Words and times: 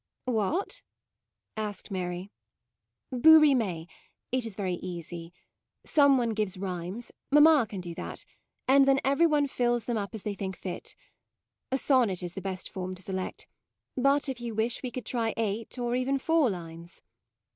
What?" 0.25 0.81
asked 1.57 1.91
Mary. 1.91 2.31
MAUDE 3.11 3.21
25 3.21 3.23
u 3.23 3.39
Bouts 3.39 3.47
rimes: 3.47 3.87
it 4.31 4.45
is 4.47 4.55
very 4.55 4.73
easy. 4.81 5.31
Some 5.85 6.17
one 6.17 6.31
gives 6.31 6.57
rhymes, 6.57 7.11
mamma 7.31 7.67
can 7.69 7.81
do 7.81 7.93
that, 7.93 8.25
and 8.67 8.87
then 8.87 8.99
every 9.03 9.27
one 9.27 9.47
fills 9.47 9.85
them 9.85 9.97
up 9.97 10.15
as 10.15 10.23
they 10.23 10.33
think 10.33 10.57
fit. 10.57 10.95
A 11.71 11.77
sonnet 11.77 12.23
is 12.23 12.33
the 12.33 12.41
best 12.41 12.67
form 12.67 12.95
to 12.95 13.03
select; 13.03 13.45
but, 13.95 14.27
if 14.27 14.41
you 14.41 14.55
wish, 14.55 14.81
we 14.81 14.89
could 14.89 15.05
try 15.05 15.35
eight, 15.37 15.77
or 15.77 15.93
even 15.95 16.17
four 16.17 16.49
lines." 16.49 17.03